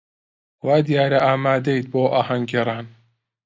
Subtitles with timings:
[0.65, 2.85] وا دیارە ئامادەیت بۆ ئاهەنگگێڕان.